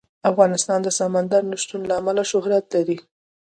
افغانستان 0.31 0.79
د 0.83 0.87
سمندر 0.99 1.41
نه 1.51 1.57
شتون 1.61 1.81
له 1.89 1.93
امله 2.01 2.23
شهرت 2.31 2.65
لري. 2.75 2.97